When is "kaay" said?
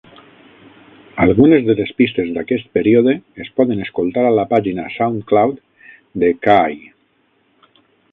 6.47-6.81